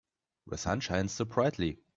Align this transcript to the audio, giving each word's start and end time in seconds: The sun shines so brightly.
The 0.47 0.57
sun 0.57 0.79
shines 0.79 1.11
so 1.11 1.25
brightly. 1.25 1.77